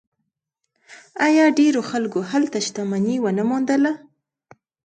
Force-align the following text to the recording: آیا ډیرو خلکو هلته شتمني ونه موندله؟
آیا 1.27 1.45
ډیرو 1.59 1.81
خلکو 1.91 2.19
هلته 2.31 2.57
شتمني 2.67 3.15
ونه 3.23 3.43
موندله؟ 3.49 3.91